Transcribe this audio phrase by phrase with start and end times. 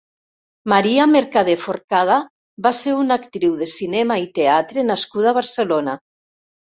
[0.71, 2.15] Maria Mercader Forcada
[2.67, 5.95] va ser una actriu de cinema i teatre nascuda a Barcelona.